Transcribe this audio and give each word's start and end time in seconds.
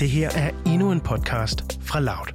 Det 0.00 0.10
her 0.10 0.30
er 0.36 0.50
endnu 0.66 0.92
en 0.92 1.00
podcast 1.00 1.82
fra 1.82 2.00
Loud. 2.00 2.26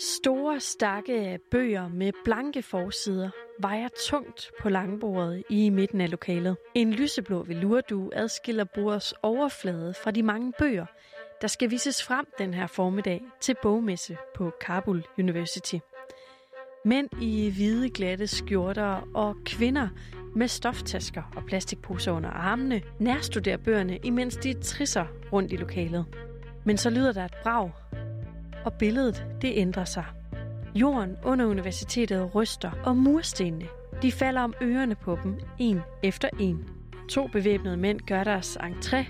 Store, 0.00 0.60
stakke 0.60 1.38
bøger 1.50 1.88
med 1.88 2.12
blanke 2.24 2.62
forsider 2.62 3.30
vejer 3.60 3.88
tungt 4.08 4.50
på 4.60 4.68
langbordet 4.68 5.42
i 5.50 5.70
midten 5.70 6.00
af 6.00 6.10
lokalet. 6.10 6.56
En 6.74 6.92
lyseblå 6.92 7.42
velurdu 7.42 8.10
adskiller 8.12 8.64
bordets 8.64 9.14
overflade 9.22 9.94
fra 10.02 10.10
de 10.10 10.22
mange 10.22 10.52
bøger, 10.58 10.86
der 11.40 11.48
skal 11.48 11.70
vises 11.70 12.02
frem 12.02 12.26
den 12.38 12.54
her 12.54 12.66
formiddag 12.66 13.22
til 13.40 13.56
bogmesse 13.62 14.16
på 14.36 14.52
Kabul 14.60 15.04
University. 15.18 15.76
Mænd 16.84 17.08
i 17.22 17.50
hvide 17.50 17.90
glatte 17.90 18.26
skjorter 18.26 19.08
og 19.14 19.36
kvinder 19.44 19.88
med 20.34 20.48
stoftasker 20.48 21.22
og 21.36 21.42
plastikposer 21.46 22.12
under 22.12 22.30
armene 22.30 22.80
nærstuderer 22.98 23.56
bøgerne, 23.56 23.98
imens 24.02 24.36
de 24.36 24.52
trisser 24.52 25.04
rundt 25.32 25.52
i 25.52 25.56
lokalet. 25.56 26.04
Men 26.64 26.76
så 26.76 26.90
lyder 26.90 27.12
der 27.12 27.24
et 27.24 27.34
brag, 27.42 27.70
og 28.64 28.72
billedet 28.72 29.26
det 29.42 29.52
ændrer 29.54 29.84
sig. 29.84 30.04
Jorden 30.74 31.16
under 31.24 31.46
universitetet 31.46 32.34
ryster, 32.34 32.70
og 32.84 32.96
murstenene 32.96 33.66
de 34.02 34.12
falder 34.12 34.40
om 34.40 34.54
ørerne 34.62 34.94
på 34.94 35.18
dem, 35.22 35.40
en 35.58 35.80
efter 36.02 36.28
en. 36.40 36.68
To 37.08 37.26
bevæbnede 37.26 37.76
mænd 37.76 38.00
gør 38.00 38.24
deres 38.24 38.56
entré, 38.56 39.04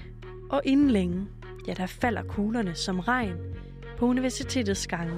og 0.50 0.62
inden 0.64 0.90
længe, 0.90 1.26
ja, 1.66 1.74
der 1.74 1.87
falder 1.87 2.23
kuglerne 2.23 2.74
som 2.74 3.00
regn 3.00 3.37
på 3.98 4.06
universitetets 4.06 4.87
gange. 4.87 5.14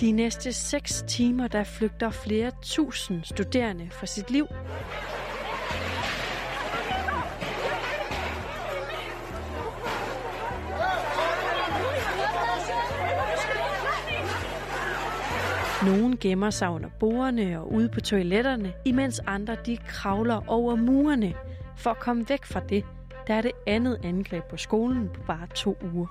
De 0.00 0.12
næste 0.12 0.52
6 0.52 1.04
timer, 1.08 1.48
der 1.48 1.64
flygter 1.64 2.10
flere 2.10 2.50
tusind 2.62 3.24
studerende 3.24 3.88
fra 3.90 4.06
sit 4.06 4.30
liv. 4.30 4.46
Nogle 15.86 16.16
gemmer 16.16 16.50
sig 16.50 16.68
under 16.70 16.88
bordene 17.00 17.60
og 17.60 17.72
ude 17.72 17.88
på 17.88 18.00
toiletterne, 18.00 18.72
imens 18.84 19.20
andre 19.26 19.56
de 19.66 19.76
kravler 19.76 20.40
over 20.46 20.74
murene 20.74 21.34
for 21.76 21.90
at 21.90 21.98
komme 21.98 22.28
væk 22.28 22.44
fra 22.44 22.60
det, 22.60 22.84
der 23.26 23.34
er 23.34 23.42
det 23.42 23.52
andet 23.66 23.98
angreb 24.04 24.44
på 24.44 24.56
skolen 24.56 25.08
på 25.14 25.20
bare 25.26 25.46
to 25.54 25.76
uger. 25.94 26.06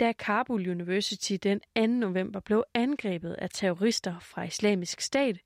Da 0.00 0.12
Kabul 0.12 0.68
University 0.68 1.32
den 1.42 1.60
2. 1.76 1.86
november 1.86 2.40
blev 2.40 2.64
angrebet 2.74 3.32
af 3.32 3.50
terrorister 3.50 4.18
fra 4.18 4.42
islamisk 4.42 5.00
stat, 5.00 5.38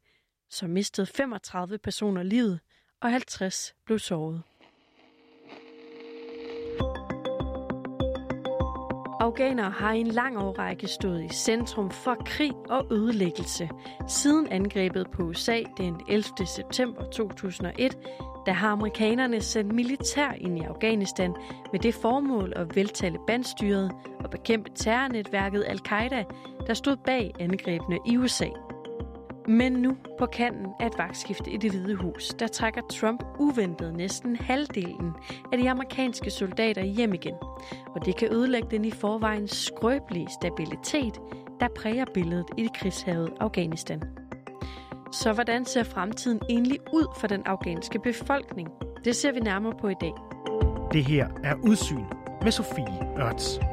så 0.48 0.67
mistede 0.67 1.07
35 1.07 1.79
personer 1.79 2.23
livet, 2.23 2.61
og 3.01 3.11
50 3.11 3.75
blev 3.84 3.98
såret. 3.98 4.42
Afghanere 9.21 9.71
har 9.71 9.93
i 9.93 10.01
en 10.01 10.07
lang 10.07 10.39
årrække 10.39 10.87
stået 10.87 11.25
i 11.25 11.29
centrum 11.29 11.91
for 11.91 12.17
krig 12.27 12.53
og 12.69 12.87
ødelæggelse. 12.91 13.69
Siden 14.09 14.49
angrebet 14.51 15.11
på 15.11 15.23
USA 15.23 15.63
den 15.77 16.01
11. 16.09 16.25
september 16.47 17.05
2001, 17.11 17.98
der 18.47 18.53
har 18.53 18.69
amerikanerne 18.69 19.41
sendt 19.41 19.75
militær 19.75 20.33
ind 20.33 20.59
i 20.59 20.63
Afghanistan 20.63 21.35
med 21.73 21.81
det 21.81 21.95
formål 21.95 22.53
at 22.57 22.77
vælte 22.77 22.95
Taliban-styret 22.95 23.93
og 24.25 24.31
bekæmpe 24.31 24.71
terrornetværket 24.75 25.65
Al-Qaida, 25.69 26.25
der 26.67 26.75
stod 26.75 26.97
bag 26.97 27.35
angrebene 27.41 27.98
i 28.07 28.17
USA. 28.17 28.48
Men 29.51 29.73
nu 29.73 29.97
på 30.19 30.27
kanten 30.27 30.67
af 30.80 30.86
et 30.86 30.98
vagtskifte 30.98 31.51
i 31.51 31.57
det 31.57 31.70
hvide 31.70 31.95
hus, 31.95 32.29
der 32.29 32.47
trækker 32.47 32.80
Trump 32.91 33.23
uventet 33.39 33.95
næsten 33.95 34.36
halvdelen 34.36 35.13
af 35.52 35.58
de 35.58 35.70
amerikanske 35.70 36.30
soldater 36.30 36.83
hjem 36.83 37.14
igen. 37.14 37.35
Og 37.86 38.05
det 38.07 38.17
kan 38.17 38.33
ødelægge 38.33 38.69
den 38.70 38.85
i 38.85 38.91
forvejen 38.91 39.48
skrøbelige 39.48 40.29
stabilitet, 40.41 41.20
der 41.61 41.69
præger 41.77 42.05
billedet 42.14 42.47
i 42.58 42.63
det 42.63 42.73
krigshavet 42.77 43.33
Afghanistan. 43.41 44.02
Så 45.13 45.33
hvordan 45.33 45.64
ser 45.64 45.83
fremtiden 45.83 46.41
egentlig 46.48 46.79
ud 46.92 47.07
for 47.20 47.27
den 47.27 47.42
afghanske 47.47 47.98
befolkning? 47.98 48.69
Det 49.05 49.17
ser 49.17 49.33
vi 49.33 49.41
nærmere 49.41 49.74
på 49.80 49.89
i 49.89 49.95
dag. 50.01 50.13
Det 50.92 51.05
her 51.05 51.29
er 51.45 51.55
Udsyn 51.55 52.05
med 52.42 52.53
Sofie 52.53 53.19
Ørts. 53.19 53.70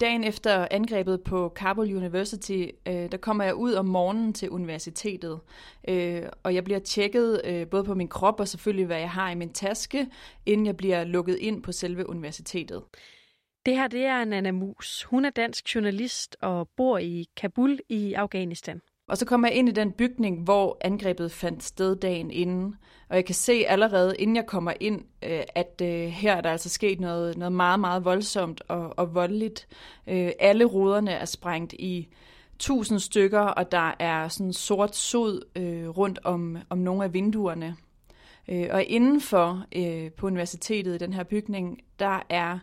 Dagen 0.00 0.24
efter 0.24 0.68
angrebet 0.70 1.22
på 1.22 1.48
Kabul 1.48 1.96
University, 1.96 2.66
øh, 2.88 3.12
der 3.12 3.16
kommer 3.16 3.44
jeg 3.44 3.54
ud 3.54 3.72
om 3.72 3.86
morgenen 3.86 4.32
til 4.32 4.50
universitetet, 4.50 5.40
øh, 5.88 6.22
og 6.42 6.54
jeg 6.54 6.64
bliver 6.64 6.80
tjekket 6.80 7.40
øh, 7.44 7.68
både 7.68 7.84
på 7.84 7.94
min 7.94 8.08
krop 8.08 8.40
og 8.40 8.48
selvfølgelig, 8.48 8.86
hvad 8.86 8.98
jeg 8.98 9.10
har 9.10 9.30
i 9.30 9.34
min 9.34 9.52
taske, 9.52 10.06
inden 10.46 10.66
jeg 10.66 10.76
bliver 10.76 11.04
lukket 11.04 11.36
ind 11.36 11.62
på 11.62 11.72
selve 11.72 12.08
universitetet. 12.08 12.82
Det 13.66 13.76
her 13.76 13.88
det 13.88 14.04
er 14.04 14.24
Nana 14.24 14.50
Mus. 14.50 15.02
Hun 15.02 15.24
er 15.24 15.30
dansk 15.30 15.74
journalist 15.74 16.36
og 16.40 16.68
bor 16.76 16.98
i 16.98 17.26
Kabul 17.36 17.80
i 17.88 18.12
Afghanistan. 18.12 18.80
Og 19.08 19.18
så 19.18 19.26
kommer 19.26 19.48
jeg 19.48 19.56
ind 19.56 19.68
i 19.68 19.72
den 19.72 19.92
bygning, 19.92 20.42
hvor 20.42 20.78
angrebet 20.80 21.32
fandt 21.32 21.62
sted 21.62 21.96
dagen 21.96 22.30
inden. 22.30 22.74
Og 23.08 23.16
jeg 23.16 23.24
kan 23.24 23.34
se 23.34 23.64
allerede, 23.68 24.16
inden 24.16 24.36
jeg 24.36 24.46
kommer 24.46 24.72
ind, 24.80 25.00
øh, 25.22 25.40
at 25.54 25.80
øh, 25.82 26.06
her 26.06 26.34
er 26.34 26.40
der 26.40 26.50
altså 26.50 26.68
sket 26.68 27.00
noget, 27.00 27.36
noget 27.36 27.52
meget, 27.52 27.80
meget 27.80 28.04
voldsomt 28.04 28.62
og, 28.68 28.98
og 28.98 29.14
voldeligt. 29.14 29.68
Øh, 30.06 30.30
alle 30.38 30.64
ruderne 30.64 31.10
er 31.10 31.24
sprængt 31.24 31.72
i 31.72 32.08
tusind 32.58 32.98
stykker, 32.98 33.40
og 33.40 33.72
der 33.72 33.94
er 33.98 34.28
sådan 34.28 34.52
sort 34.52 34.96
sod 34.96 35.42
rundt 35.96 36.18
om, 36.24 36.58
om 36.68 36.78
nogle 36.78 37.04
af 37.04 37.12
vinduerne. 37.12 37.76
Og 38.48 38.84
indenfor 38.84 39.64
på 40.16 40.26
universitetet 40.26 40.94
i 40.94 40.98
den 40.98 41.12
her 41.12 41.22
bygning, 41.22 41.80
der 41.98 42.22
er 42.28 42.58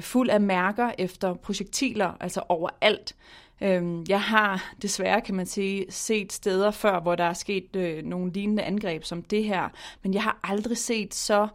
fuld 0.00 0.30
af 0.30 0.40
mærker 0.40 0.92
efter 0.98 1.34
projektiler, 1.34 2.12
altså 2.20 2.42
overalt. 2.48 3.16
Øhm, 3.60 4.04
jeg 4.08 4.22
har 4.22 4.74
desværre, 4.82 5.20
kan 5.20 5.34
man 5.34 5.46
sige, 5.46 5.86
set 5.88 6.32
steder 6.32 6.70
før, 6.70 7.00
hvor 7.00 7.14
der 7.14 7.24
er 7.24 7.32
sket 7.32 7.76
øh, 7.76 8.04
nogle 8.04 8.32
lignende 8.32 8.62
angreb 8.62 9.04
som 9.04 9.22
det 9.22 9.44
her, 9.44 9.68
men 10.02 10.14
jeg 10.14 10.22
har 10.22 10.40
aldrig 10.42 10.76
set 10.76 11.14
så 11.14 11.48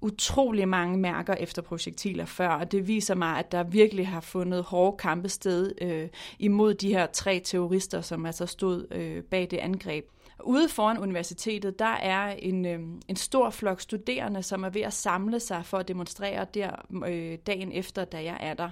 utrolig 0.00 0.68
mange 0.68 0.98
mærker 0.98 1.34
efter 1.34 1.62
projektiler 1.62 2.24
før, 2.24 2.48
og 2.48 2.72
det 2.72 2.88
viser 2.88 3.14
mig, 3.14 3.38
at 3.38 3.52
der 3.52 3.62
virkelig 3.62 4.08
har 4.08 4.20
fundet 4.20 4.62
hårde 4.62 4.96
kampe 4.96 5.28
sted 5.28 5.72
øh, 5.80 6.08
imod 6.38 6.74
de 6.74 6.88
her 6.88 7.06
tre 7.06 7.40
terrorister, 7.44 8.00
som 8.00 8.26
altså 8.26 8.46
stod 8.46 8.86
øh, 8.90 9.22
bag 9.22 9.48
det 9.50 9.58
angreb. 9.58 10.04
Ude 10.44 10.68
foran 10.68 10.98
universitetet, 10.98 11.78
der 11.78 11.84
er 11.84 12.28
en, 12.28 12.66
øh, 12.66 12.80
en 13.08 13.16
stor 13.16 13.50
flok 13.50 13.80
studerende, 13.80 14.42
som 14.42 14.64
er 14.64 14.70
ved 14.70 14.82
at 14.82 14.92
samle 14.92 15.40
sig 15.40 15.64
for 15.64 15.78
at 15.78 15.88
demonstrere 15.88 16.46
der 16.54 16.70
øh, 17.06 17.38
dagen 17.46 17.72
efter, 17.72 18.04
da 18.04 18.24
jeg 18.24 18.38
er 18.40 18.54
der. 18.54 18.70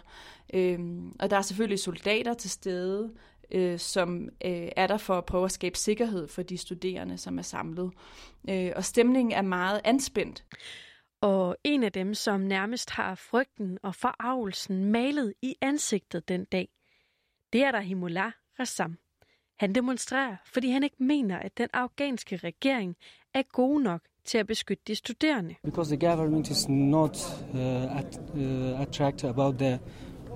Øh, 0.54 0.78
og 1.20 1.30
der 1.30 1.36
er 1.36 1.42
selvfølgelig 1.42 1.78
soldater 1.78 2.34
til 2.34 2.50
stede, 2.50 3.12
øh, 3.50 3.78
som 3.78 4.28
øh, 4.44 4.68
er 4.76 4.86
der 4.86 4.98
for 4.98 5.18
at 5.18 5.24
prøve 5.24 5.44
at 5.44 5.52
skabe 5.52 5.78
sikkerhed 5.78 6.28
for 6.28 6.42
de 6.42 6.58
studerende, 6.58 7.18
som 7.18 7.38
er 7.38 7.42
samlet. 7.42 7.92
Øh, 8.50 8.72
og 8.76 8.84
stemningen 8.84 9.32
er 9.32 9.42
meget 9.42 9.80
anspændt. 9.84 10.44
Og 11.20 11.56
en 11.64 11.82
af 11.82 11.92
dem, 11.92 12.14
som 12.14 12.40
nærmest 12.40 12.90
har 12.90 13.14
frygten 13.14 13.78
og 13.82 13.94
forarvelsen 13.94 14.84
malet 14.84 15.34
i 15.42 15.54
ansigtet 15.60 16.28
den 16.28 16.44
dag, 16.44 16.68
det 17.52 17.64
er 17.64 17.70
der 17.70 17.80
Himullah 17.80 18.32
Rassam. 18.58 18.98
Han 19.60 19.74
demonstrerer, 19.74 20.36
fordi 20.46 20.70
han 20.70 20.82
ikke 20.82 20.96
mener, 21.04 21.38
at 21.38 21.58
den 21.58 21.68
afghanske 21.72 22.36
regering 22.36 22.96
er 23.34 23.42
god 23.52 23.80
nok 23.80 24.00
til 24.24 24.38
at 24.38 24.46
beskytte 24.46 24.82
de 24.86 24.94
studerende. 24.94 25.54
Because 25.64 25.96
the 25.96 26.08
government 26.08 26.50
is 26.50 26.68
not 26.68 27.42
uh, 27.54 27.98
at, 27.98 28.20
uh, 28.34 28.80
attracted 28.80 29.30
about 29.30 29.58
the 29.58 29.78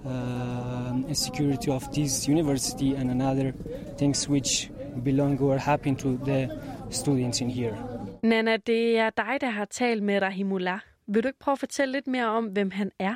uh, 0.04 1.12
security 1.12 1.68
of 1.68 1.82
this 1.92 2.28
university 2.28 2.94
and 2.96 3.10
another 3.10 3.52
things 3.98 4.28
which 4.28 4.70
belong 5.04 5.40
or 5.40 5.56
happen 5.56 5.96
to 5.96 6.16
the 6.24 6.48
students 6.90 7.40
in 7.40 7.50
here. 7.50 7.76
Nana, 8.22 8.56
det 8.56 8.98
er 8.98 9.10
dig, 9.10 9.38
der 9.40 9.50
har 9.50 9.64
talt 9.64 10.02
med 10.02 10.22
Rahimullah. 10.22 10.80
Vil 11.06 11.22
du 11.22 11.28
ikke 11.28 11.38
prøve 11.38 11.52
at 11.52 11.58
fortælle 11.58 11.92
lidt 11.92 12.06
mere 12.06 12.26
om, 12.26 12.44
hvem 12.44 12.70
han 12.70 12.90
er? 12.98 13.14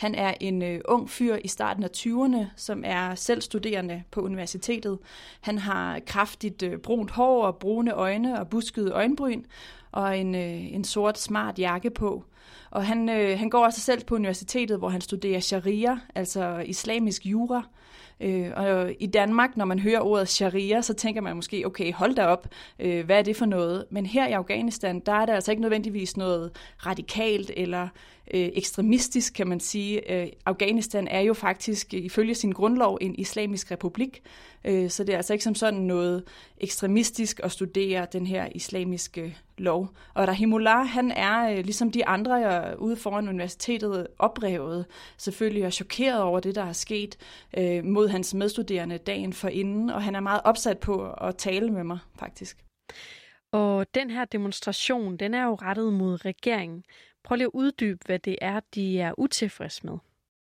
Han 0.00 0.14
er 0.14 0.34
en 0.40 0.62
øh, 0.62 0.80
ung 0.84 1.10
fyr 1.10 1.36
i 1.44 1.48
starten 1.48 1.84
af 1.84 1.88
20'erne, 1.96 2.44
som 2.56 2.82
er 2.86 3.14
selv 3.14 3.40
studerende 3.40 4.02
på 4.10 4.20
universitetet. 4.20 4.98
Han 5.40 5.58
har 5.58 6.00
kraftigt 6.06 6.62
øh, 6.62 6.78
brunt 6.78 7.10
hår 7.10 7.46
og 7.46 7.56
brune 7.56 7.92
øjne 7.92 8.40
og 8.40 8.48
buskede 8.48 8.90
øjenbryn, 8.90 9.42
og 9.92 10.18
en, 10.18 10.34
øh, 10.34 10.74
en 10.74 10.84
sort 10.84 11.18
smart 11.18 11.58
jakke 11.58 11.90
på. 11.90 12.24
Og 12.70 12.86
han, 12.86 13.08
øh, 13.08 13.38
han 13.38 13.50
går 13.50 13.64
også 13.64 13.80
selv 13.80 14.04
på 14.04 14.14
universitetet, 14.14 14.78
hvor 14.78 14.88
han 14.88 15.00
studerer 15.00 15.40
sharia, 15.40 15.98
altså 16.14 16.58
islamisk 16.66 17.26
jura. 17.26 17.62
Øh, 18.20 18.50
og 18.56 18.92
i 19.00 19.06
Danmark, 19.06 19.56
når 19.56 19.64
man 19.64 19.78
hører 19.78 20.00
ordet 20.00 20.28
sharia, 20.28 20.82
så 20.82 20.94
tænker 20.94 21.20
man 21.20 21.36
måske, 21.36 21.66
okay, 21.66 21.92
hold 21.92 22.14
da 22.14 22.26
op, 22.26 22.48
øh, 22.78 23.04
hvad 23.04 23.18
er 23.18 23.22
det 23.22 23.36
for 23.36 23.46
noget? 23.46 23.84
Men 23.90 24.06
her 24.06 24.28
i 24.28 24.32
Afghanistan, 24.32 25.00
der 25.00 25.12
er 25.12 25.26
det 25.26 25.32
altså 25.32 25.50
ikke 25.50 25.62
nødvendigvis 25.62 26.16
noget 26.16 26.50
radikalt 26.86 27.50
eller 27.56 27.88
øh, 28.34 28.50
ekstremistisk, 28.54 29.32
kan 29.32 29.46
man 29.46 29.60
sige. 29.60 30.12
Øh, 30.12 30.28
Afghanistan 30.46 31.08
er 31.08 31.20
jo 31.20 31.34
faktisk 31.34 31.94
øh, 31.94 32.00
ifølge 32.00 32.34
sin 32.34 32.52
grundlov 32.52 32.98
en 33.00 33.14
islamisk 33.18 33.70
republik, 33.70 34.22
øh, 34.64 34.90
så 34.90 35.04
det 35.04 35.12
er 35.12 35.16
altså 35.16 35.32
ikke 35.32 35.44
som 35.44 35.54
sådan 35.54 35.80
noget 35.80 36.24
ekstremistisk 36.58 37.40
at 37.42 37.52
studere 37.52 38.06
den 38.12 38.26
her 38.26 38.48
islamiske 38.54 39.36
lov. 39.58 39.88
Og 40.14 40.28
Rahimullah, 40.28 40.86
han 40.86 41.10
er 41.10 41.50
øh, 41.50 41.64
ligesom 41.64 41.90
de 41.90 42.06
andre 42.06 42.68
øh, 42.70 42.78
ude 42.78 42.96
foran 42.96 43.28
universitetet 43.28 44.06
oprevet, 44.18 44.86
selvfølgelig 45.16 45.62
er 45.62 45.70
chokeret 45.70 46.22
over 46.22 46.40
det, 46.40 46.54
der 46.54 46.64
er 46.64 46.72
sket 46.72 47.16
øh, 47.58 47.84
mod 47.84 48.08
hans 48.08 48.34
medstuderende 48.34 48.98
dagen 48.98 49.32
for 49.32 49.48
inden, 49.48 49.90
og 49.90 50.02
han 50.02 50.14
er 50.14 50.20
meget 50.20 50.40
opsat 50.44 50.78
på 50.78 51.10
at 51.10 51.36
tale 51.36 51.70
med 51.70 51.84
mig, 51.84 51.98
faktisk. 52.18 52.58
Og 53.52 53.86
den 53.94 54.10
her 54.10 54.24
demonstration, 54.24 55.16
den 55.16 55.34
er 55.34 55.44
jo 55.44 55.54
rettet 55.54 55.92
mod 55.92 56.24
regeringen. 56.24 56.84
Prøv 57.24 57.36
lige 57.36 57.46
at 57.46 57.50
uddybe, 57.54 57.98
hvad 58.06 58.18
det 58.18 58.36
er, 58.40 58.60
de 58.74 59.00
er 59.00 59.12
utilfreds 59.18 59.84
med. 59.84 59.98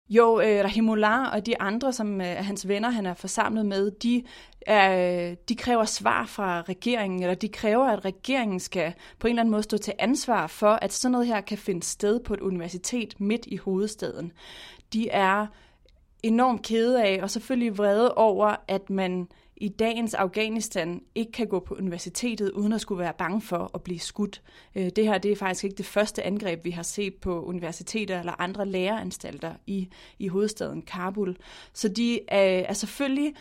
Jo, 0.10 0.40
øh, 0.40 0.64
Rahimullah 0.64 1.34
og 1.34 1.46
de 1.46 1.62
andre, 1.62 1.94
som 1.94 2.22
øh, 2.22 2.28
hans 2.28 2.68
venner, 2.68 2.90
han 2.90 3.06
er 3.06 3.14
forsamlet 3.14 3.66
med, 3.66 3.92
de, 3.92 4.24
er, 4.62 5.30
øh, 5.30 5.38
de 5.50 5.56
kræver 5.56 5.86
svar 5.86 6.26
fra 6.26 6.62
regeringen, 6.62 7.24
eller 7.24 7.36
de 7.36 7.50
kræver, 7.50 7.86
at 7.86 8.06
regeringen 8.06 8.60
skal 8.60 8.94
på 9.20 9.28
en 9.28 9.32
eller 9.32 9.42
anden 9.42 9.52
måde 9.52 9.64
stå 9.64 9.78
til 9.78 9.94
ansvar 10.00 10.48
for, 10.48 10.72
at 10.72 10.94
sådan 10.94 11.12
noget 11.12 11.28
her 11.28 11.42
kan 11.42 11.58
finde 11.58 11.84
sted 11.84 12.20
på 12.20 12.34
et 12.34 12.40
universitet 12.40 13.22
midt 13.22 13.46
i 13.46 13.56
hovedstaden. 13.56 14.32
De 14.94 15.10
er 15.10 15.48
enormt 16.24 16.62
kede 16.62 17.04
af, 17.04 17.20
og 17.22 17.30
selvfølgelig 17.30 17.78
vrede 17.78 18.14
over, 18.14 18.56
at 18.68 18.90
man 18.90 19.28
i 19.60 19.68
dagens 19.68 20.14
Afghanistan 20.14 21.02
ikke 21.16 21.32
kan 21.32 21.48
gå 21.48 21.60
på 21.60 21.76
universitetet 21.76 22.52
uden 22.52 22.74
at 22.74 22.82
skulle 22.82 23.00
være 23.00 23.14
bange 23.18 23.42
for 23.42 23.72
at 23.74 23.84
blive 23.84 24.00
skudt. 24.00 24.42
Øh, 24.76 24.90
det 24.96 25.06
her 25.06 25.18
det 25.18 25.32
er 25.32 25.36
faktisk 25.36 25.64
ikke 25.64 25.78
det 25.78 25.86
første 25.86 26.24
angreb, 26.24 26.66
vi 26.66 26.72
har 26.72 26.84
set 26.84 27.16
på 27.16 27.44
universiteter 27.44 28.20
eller 28.20 28.42
andre 28.42 28.66
læreanstalter 28.66 29.54
i, 29.68 29.90
i 30.20 30.28
hovedstaden 30.28 30.82
Kabul. 30.82 31.38
Så 31.74 31.88
de 31.88 32.20
er, 32.28 32.40
er 32.40 32.74
selvfølgelig 32.74 33.34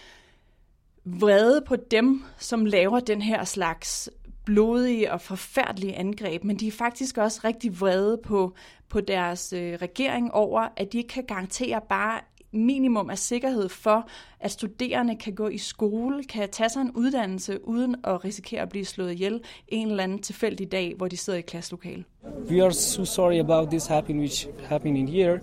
vrede 1.04 1.62
på 1.66 1.76
dem, 1.76 2.22
som 2.38 2.64
laver 2.64 3.00
den 3.00 3.22
her 3.22 3.44
slags 3.44 4.10
blodige 4.44 5.12
og 5.12 5.20
forfærdelige 5.20 5.94
angreb, 5.94 6.44
men 6.44 6.56
de 6.56 6.66
er 6.66 6.72
faktisk 6.72 7.18
også 7.18 7.40
rigtig 7.44 7.80
vrede 7.80 8.20
på, 8.24 8.54
på 8.88 9.00
deres 9.00 9.52
øh, 9.52 9.74
regering 9.82 10.34
over, 10.34 10.68
at 10.76 10.92
de 10.92 10.98
ikke 10.98 11.08
kan 11.08 11.24
garantere 11.24 11.80
bare 11.88 12.20
minimum 12.52 13.10
af 13.10 13.18
sikkerhed 13.18 13.68
for, 13.68 14.08
at 14.40 14.50
studerende 14.50 15.16
kan 15.16 15.34
gå 15.34 15.48
i 15.48 15.58
skole, 15.58 16.24
kan 16.24 16.48
tage 16.48 16.68
sig 16.68 16.80
en 16.80 16.90
uddannelse, 16.90 17.68
uden 17.68 17.96
at 18.04 18.24
risikere 18.24 18.62
at 18.62 18.68
blive 18.68 18.84
slået 18.84 19.12
ihjel 19.12 19.40
en 19.68 19.88
eller 19.88 20.02
anden 20.02 20.22
tilfældig 20.22 20.72
dag, 20.72 20.94
hvor 20.96 21.08
de 21.08 21.16
sidder 21.16 21.38
i 21.38 21.42
klasselokale. 21.42 22.04
We 22.50 22.64
are 22.64 22.72
so 22.72 23.04
sorry 23.04 23.38
about 23.38 23.68
this 23.70 23.86
happening 23.86 24.20
which 24.20 24.48
happening 24.68 25.10
here 25.10 25.40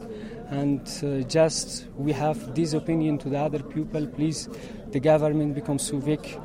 and 0.50 1.04
uh, 1.04 1.36
just 1.36 1.90
we 2.00 2.14
have 2.14 2.36
this 2.56 2.74
opinion 2.74 3.18
to 3.18 3.30
the 3.30 3.46
other 3.46 3.60
people 3.60 4.08
please 4.16 4.50
the 4.92 5.00
government 5.00 5.56
becomes 5.56 5.82
so 5.82 5.98
weak 5.98 6.40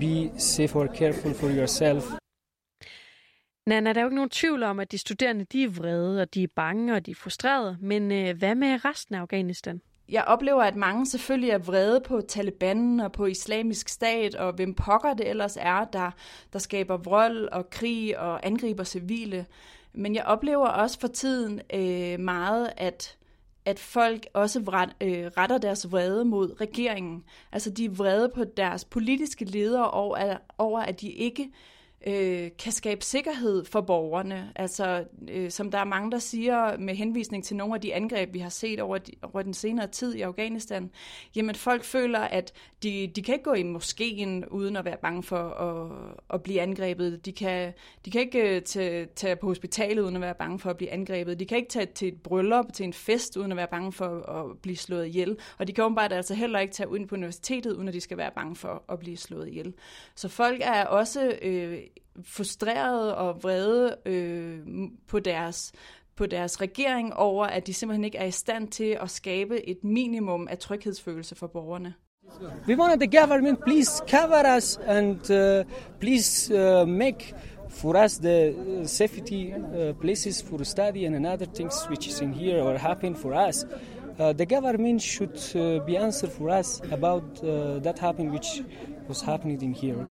be 0.00 0.30
safe 0.38 0.76
or 0.76 0.86
careful 0.86 1.34
for 1.34 1.48
yourself 1.48 2.04
Nana, 3.66 3.92
der 3.92 4.00
er 4.00 4.02
jo 4.02 4.08
ikke 4.08 4.14
nogen 4.14 4.30
tvivl 4.30 4.62
om, 4.62 4.80
at 4.80 4.92
de 4.92 4.98
studerende 4.98 5.44
de 5.44 5.64
er 5.64 5.68
vrede, 5.68 6.22
og 6.22 6.34
de 6.34 6.42
er 6.42 6.48
bange, 6.56 6.94
og 6.94 7.06
de 7.06 7.10
er 7.10 7.14
frustrerede. 7.14 7.76
Men 7.80 8.12
øh, 8.12 8.38
hvad 8.38 8.54
med 8.54 8.84
resten 8.84 9.14
af 9.14 9.20
Afghanistan? 9.20 9.80
Jeg 10.10 10.24
oplever, 10.24 10.62
at 10.62 10.76
mange 10.76 11.06
selvfølgelig 11.06 11.50
er 11.50 11.58
vrede 11.58 12.00
på 12.00 12.20
Taliban 12.20 13.00
og 13.00 13.12
på 13.12 13.26
islamisk 13.26 13.88
stat, 13.88 14.34
og 14.34 14.52
hvem 14.52 14.74
pokker 14.74 15.14
det 15.14 15.28
ellers 15.28 15.56
er, 15.60 15.84
der, 15.84 16.10
der 16.52 16.58
skaber 16.58 16.96
vold 16.96 17.48
og 17.48 17.70
krig 17.70 18.18
og 18.18 18.46
angriber 18.46 18.84
civile. 18.84 19.46
Men 19.92 20.14
jeg 20.14 20.24
oplever 20.24 20.66
også 20.66 21.00
for 21.00 21.08
tiden 21.08 21.60
øh, 21.74 22.20
meget, 22.20 22.72
at 22.76 23.16
at 23.64 23.78
folk 23.78 24.26
også 24.34 24.60
vret, 24.60 24.90
øh, 25.00 25.26
retter 25.26 25.58
deres 25.58 25.92
vrede 25.92 26.24
mod 26.24 26.60
regeringen. 26.60 27.24
Altså 27.52 27.70
de 27.70 27.84
er 27.84 27.90
vrede 27.90 28.28
på 28.34 28.44
deres 28.44 28.84
politiske 28.84 29.44
ledere 29.44 29.90
over, 29.90 30.36
over 30.58 30.80
at 30.80 31.00
de 31.00 31.10
ikke 31.10 31.42
øh, 31.42 31.79
Øh, 32.06 32.50
kan 32.58 32.72
skabe 32.72 33.04
sikkerhed 33.04 33.64
for 33.64 33.80
borgerne. 33.80 34.52
Altså, 34.56 35.04
øh, 35.28 35.50
som 35.50 35.70
der 35.70 35.78
er 35.78 35.84
mange, 35.84 36.10
der 36.10 36.18
siger 36.18 36.76
med 36.78 36.94
henvisning 36.94 37.44
til 37.44 37.56
nogle 37.56 37.74
af 37.74 37.80
de 37.80 37.94
angreb, 37.94 38.34
vi 38.34 38.38
har 38.38 38.48
set 38.48 38.80
over, 38.80 38.98
de, 38.98 39.12
over 39.22 39.42
den 39.42 39.54
senere 39.54 39.86
tid 39.86 40.14
i 40.14 40.20
Afghanistan, 40.20 40.90
jamen 41.36 41.54
folk 41.54 41.84
føler, 41.84 42.18
at 42.20 42.52
de, 42.82 43.12
de 43.16 43.22
kan 43.22 43.34
ikke 43.34 43.44
gå 43.44 43.52
i 43.52 43.62
moskeen 43.62 44.44
uden 44.46 44.76
at 44.76 44.84
være 44.84 44.96
bange 45.02 45.22
for 45.22 45.36
at, 45.36 46.16
at 46.34 46.42
blive 46.42 46.60
angrebet. 46.60 47.24
De 47.24 47.32
kan, 47.32 47.72
de 48.04 48.10
kan 48.10 48.20
ikke 48.20 48.56
øh, 48.56 48.62
tage, 48.62 49.06
tage 49.06 49.36
på 49.36 49.46
hospitalet 49.46 50.02
uden 50.02 50.16
at 50.16 50.22
være 50.22 50.34
bange 50.34 50.58
for 50.58 50.70
at 50.70 50.76
blive 50.76 50.90
angrebet. 50.90 51.40
De 51.40 51.46
kan 51.46 51.56
ikke 51.56 51.70
tage 51.70 51.86
til 51.86 52.08
et 52.08 52.22
bryllup, 52.22 52.72
til 52.72 52.84
en 52.84 52.92
fest, 52.92 53.36
uden 53.36 53.52
at 53.52 53.56
være 53.56 53.68
bange 53.70 53.92
for 53.92 54.30
at 54.30 54.58
blive 54.58 54.76
slået 54.76 55.06
ihjel. 55.06 55.36
Og 55.58 55.66
de 55.66 55.72
kan 55.72 55.84
åbenbart 55.84 56.12
altså 56.12 56.34
heller 56.34 56.58
ikke 56.58 56.74
tage 56.74 56.88
ud 56.88 57.06
på 57.06 57.14
universitetet, 57.14 57.72
uden 57.72 57.88
at 57.88 57.94
de 57.94 58.00
skal 58.00 58.16
være 58.16 58.30
bange 58.34 58.56
for 58.56 58.82
at 58.88 58.98
blive 58.98 59.16
slået 59.16 59.48
ihjel. 59.48 59.74
Så 60.14 60.28
folk 60.28 60.60
er 60.64 60.84
også 60.84 61.38
øh, 61.42 61.78
frustrerede 62.22 63.16
og 63.16 63.42
vrede 63.42 63.96
øh, 64.06 64.58
på 65.06 65.18
deres 65.18 65.72
på 66.16 66.26
deres 66.26 66.60
regering 66.60 67.14
over, 67.14 67.46
at 67.46 67.66
de 67.66 67.74
simpelthen 67.74 68.04
ikke 68.04 68.18
er 68.18 68.24
i 68.24 68.30
stand 68.30 68.68
til 68.68 68.98
at 69.00 69.10
skabe 69.10 69.68
et 69.68 69.84
minimum 69.84 70.48
af 70.50 70.58
tryghedsfølelse 70.58 71.34
for 71.34 71.46
borgerne. 71.46 71.94
We 72.68 72.76
want 72.78 73.00
the 73.00 73.20
government 73.20 73.64
please 73.64 74.02
cover 74.08 74.56
us 74.56 74.78
and 74.86 75.30
uh, 75.30 75.64
please 76.00 76.54
uh, 76.54 76.88
make 76.88 77.34
for 77.68 77.96
us 78.04 78.18
the 78.18 78.50
uh, 78.50 78.86
safety 78.86 79.52
uh, 79.52 79.94
places 80.00 80.42
for 80.42 80.64
study 80.64 81.06
and 81.06 81.16
another 81.16 81.46
things 81.46 81.74
which 81.88 82.06
is 82.08 82.20
in 82.20 82.34
here 82.34 82.62
or 82.62 82.78
happen 82.78 83.16
for 83.16 83.48
us. 83.48 83.64
Uh, 84.18 84.32
the 84.32 84.46
government 84.46 85.00
should 85.00 85.38
uh, 85.54 85.84
be 85.86 85.96
answer 85.96 86.28
for 86.28 86.50
us 86.50 86.80
about 86.90 87.24
uh, 87.42 87.78
that 87.78 87.98
happening 87.98 88.30
which 88.32 88.62
was 89.08 89.22
happening 89.22 89.62
in 89.62 89.72
here. 89.72 90.06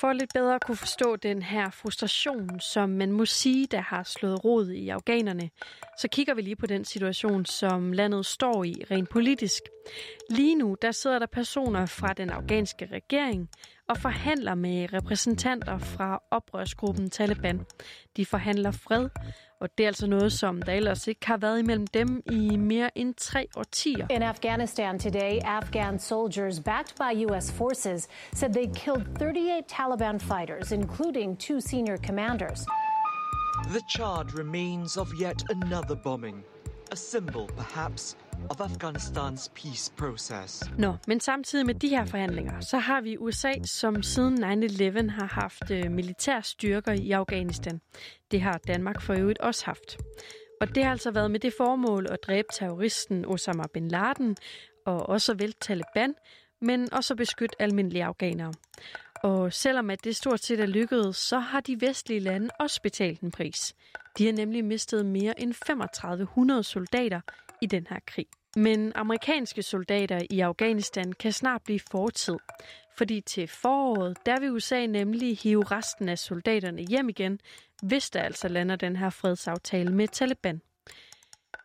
For 0.00 0.12
lidt 0.12 0.30
bedre 0.34 0.54
at 0.54 0.64
kunne 0.64 0.76
forstå 0.76 1.16
den 1.16 1.42
her 1.42 1.70
frustration, 1.70 2.60
som 2.60 2.90
man 2.90 3.12
må 3.12 3.24
sige, 3.24 3.66
der 3.66 3.80
har 3.80 4.02
slået 4.02 4.44
rod 4.44 4.70
i 4.70 4.88
afghanerne, 4.88 5.50
så 5.98 6.08
kigger 6.08 6.34
vi 6.34 6.42
lige 6.42 6.56
på 6.56 6.66
den 6.66 6.84
situation, 6.84 7.46
som 7.46 7.92
landet 7.92 8.26
står 8.26 8.64
i 8.64 8.74
rent 8.90 9.08
politisk. 9.08 9.62
Lige 10.30 10.54
nu 10.54 10.76
der 10.82 10.92
sidder 10.92 11.18
der 11.18 11.26
personer 11.26 11.86
fra 11.86 12.12
den 12.12 12.30
afghanske 12.30 12.88
regering 12.92 13.50
og 13.88 13.96
forhandler 13.98 14.54
med 14.54 14.92
repræsentanter 14.92 15.78
fra 15.78 16.22
oprørsgruppen 16.30 17.10
Taliban. 17.10 17.60
De 18.16 18.26
forhandler 18.26 18.70
fred, 18.70 19.08
og 19.60 19.68
det 19.78 19.84
er 19.84 19.88
altså 19.88 20.06
noget, 20.06 20.32
som 20.32 20.62
der 20.62 20.72
ellers 20.72 21.06
ikke 21.06 21.26
har 21.26 21.36
været 21.36 21.58
imellem 21.58 21.86
dem 21.86 22.22
i 22.32 22.56
mere 22.56 22.98
end 22.98 23.14
tre 23.14 23.48
årtier. 23.56 24.06
In 24.10 24.22
Afghanistan 24.22 24.98
today, 24.98 25.38
Afghan 25.44 25.98
soldiers 25.98 26.60
backed 26.60 26.94
by 26.96 27.30
U.S. 27.30 27.52
forces 27.52 28.08
said 28.32 28.52
they 28.52 28.66
killed 28.74 29.06
38 29.22 29.62
Taliban 29.68 30.20
fighters, 30.20 30.72
including 30.72 31.38
two 31.38 31.60
senior 31.60 31.96
commanders. 31.96 32.60
The 33.72 33.80
charred 33.88 34.38
remains 34.38 34.96
of 34.96 35.08
yet 35.20 35.42
another 35.50 35.94
bombing. 35.94 36.44
A 36.92 36.96
symbol, 36.96 37.46
perhaps, 37.56 38.16
of 38.50 38.60
Afghanistans 38.60 39.50
peace 39.54 39.92
process. 39.96 40.62
Nå, 40.78 40.94
men 41.06 41.20
samtidig 41.20 41.66
med 41.66 41.74
de 41.74 41.88
her 41.88 42.04
forhandlinger, 42.04 42.60
så 42.60 42.78
har 42.78 43.00
vi 43.00 43.16
USA, 43.18 43.52
som 43.64 44.02
siden 44.02 44.44
9-11 44.44 45.10
har 45.10 45.26
haft 45.26 45.70
øh, 45.70 45.90
militære 45.90 45.90
militær 45.90 46.40
styrker 46.40 46.92
i 46.92 47.10
Afghanistan. 47.10 47.80
Det 48.30 48.40
har 48.40 48.60
Danmark 48.66 49.02
for 49.02 49.14
øvrigt 49.14 49.38
også 49.38 49.64
haft. 49.64 49.98
Og 50.60 50.74
det 50.74 50.84
har 50.84 50.90
altså 50.90 51.10
været 51.10 51.30
med 51.30 51.40
det 51.40 51.52
formål 51.56 52.06
at 52.10 52.18
dræbe 52.26 52.48
terroristen 52.52 53.24
Osama 53.24 53.62
bin 53.72 53.88
Laden 53.88 54.36
og 54.86 55.08
også 55.08 55.34
vælte 55.34 55.58
Taliban, 55.60 56.14
men 56.60 56.92
også 56.92 57.14
at 57.14 57.18
beskytte 57.18 57.62
almindelige 57.62 58.04
afghanere. 58.04 58.52
Og 59.22 59.52
selvom 59.52 59.90
at 59.90 60.04
det 60.04 60.16
stort 60.16 60.44
set 60.44 60.60
er 60.60 60.66
lykkedes, 60.66 61.16
så 61.16 61.38
har 61.38 61.60
de 61.60 61.80
vestlige 61.80 62.20
lande 62.20 62.48
også 62.60 62.82
betalt 62.82 63.20
en 63.20 63.30
pris. 63.30 63.74
De 64.18 64.26
har 64.26 64.32
nemlig 64.32 64.64
mistet 64.64 65.06
mere 65.06 65.40
end 65.40 65.54
3500 65.54 66.62
soldater 66.62 67.20
i 67.62 67.66
den 67.66 67.86
her 67.90 67.98
krig. 68.06 68.26
Men 68.56 68.92
amerikanske 68.94 69.62
soldater 69.62 70.20
i 70.30 70.40
Afghanistan 70.40 71.12
kan 71.12 71.32
snart 71.32 71.62
blive 71.62 71.80
fortid, 71.90 72.36
fordi 72.96 73.20
til 73.20 73.48
foråret, 73.48 74.16
der 74.26 74.40
vil 74.40 74.52
USA 74.52 74.86
nemlig 74.86 75.38
hive 75.38 75.64
resten 75.64 76.08
af 76.08 76.18
soldaterne 76.18 76.82
hjem 76.82 77.08
igen, 77.08 77.40
hvis 77.82 78.10
der 78.10 78.20
altså 78.20 78.48
lander 78.48 78.76
den 78.76 78.96
her 78.96 79.10
fredsaftale 79.10 79.92
med 79.92 80.08
Taliban. 80.08 80.60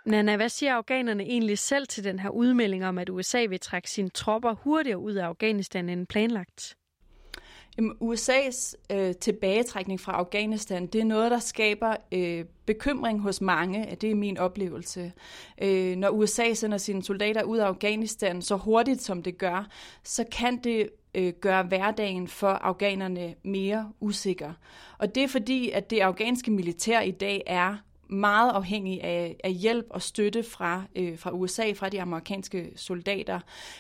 Nana, 0.06 0.36
hvad 0.36 0.50
siger 0.50 0.74
afghanerne 0.74 1.24
egentlig 1.24 1.60
selv 1.60 1.88
til 1.88 2.04
den 2.04 2.20
her 2.20 2.30
udmelding 2.30 2.86
om, 2.86 2.98
at 2.98 3.10
USA 3.10 3.46
vil 3.46 3.60
trække 3.60 3.90
sine 3.90 4.10
tropper 4.10 4.54
hurtigere 4.54 4.98
ud 4.98 5.14
af 5.14 5.26
Afghanistan 5.26 5.90
end 5.90 6.08
planlagt? 6.08 6.76
Jamen, 7.78 7.92
USA's 8.02 8.76
øh, 8.90 9.16
tilbagetrækning 9.16 10.00
fra 10.00 10.12
Afghanistan, 10.12 10.88
det 10.88 11.02
er 11.02 11.06
noget, 11.06 11.32
der 11.32 11.40
skaber 11.40 11.96
øh, 12.12 12.46
bekymring 12.66 13.20
hos 13.20 13.42
mange. 13.42 13.98
Det 14.02 14.12
er 14.12 14.16
min 14.16 14.38
oplevelse. 14.38 15.14
Øh, 15.62 15.96
når 15.96 16.10
USA 16.10 16.54
sender 16.54 16.78
sine 16.78 17.04
soldater 17.04 17.44
ud 17.44 17.58
af 17.58 17.66
Afghanistan 17.66 18.42
så 18.42 18.56
hurtigt, 18.56 19.02
som 19.02 19.24
det 19.24 19.38
gør, 19.38 19.68
så 20.04 20.26
kan 20.32 20.58
det 20.58 20.90
øh, 21.16 21.34
gøre 21.42 21.64
hverdagen 21.64 22.28
for 22.28 22.48
afghanerne 22.48 23.36
mere 23.44 23.92
usikker. 24.00 24.54
Og 24.98 25.16
det 25.16 25.24
er 25.24 25.28
fordi, 25.28 25.70
at 25.70 25.90
det 25.90 26.00
afghanske 26.00 26.52
militær 26.52 27.02
i 27.02 27.12
dag 27.12 27.44
er 27.48 27.78
meget 28.12 28.52
afhængig 28.52 29.04
af, 29.04 29.36
af 29.44 29.54
hjælp 29.54 29.86
og 29.90 30.02
støtte 30.02 30.44
fra, 30.44 30.84
øh, 30.96 31.18
fra 31.18 31.32
USA, 31.32 31.72
fra 31.76 31.90
de 31.90 32.02
amerikanske 32.02 32.72
soldater. 32.76 33.40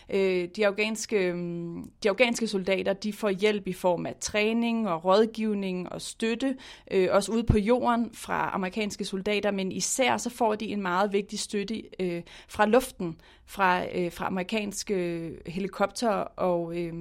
Øh, 0.09 0.47
de, 0.55 0.67
afghanske, 0.67 1.33
mm, 1.33 1.91
de 2.03 2.09
afghanske 2.09 2.47
soldater 2.47 2.93
de 2.93 3.13
får 3.13 3.29
hjælp 3.29 3.67
i 3.67 3.73
form 3.73 4.05
af 4.05 4.15
træning 4.21 4.89
og 4.89 5.05
rådgivning 5.05 5.91
og 5.91 6.01
støtte, 6.01 6.57
øh, 6.91 7.07
også 7.11 7.31
ude 7.31 7.43
på 7.43 7.57
jorden 7.57 8.09
fra 8.13 8.51
amerikanske 8.53 9.05
soldater, 9.05 9.51
men 9.51 9.71
især 9.71 10.17
så 10.17 10.29
får 10.29 10.55
de 10.55 10.65
en 10.65 10.81
meget 10.81 11.13
vigtig 11.13 11.39
støtte 11.39 11.83
øh, 11.99 12.21
fra 12.47 12.65
luften, 12.65 13.17
fra, 13.45 13.85
øh, 13.95 14.11
fra 14.11 14.27
amerikanske 14.27 15.31
helikopter 15.45 16.09
og, 16.09 16.77
øh, 16.77 16.93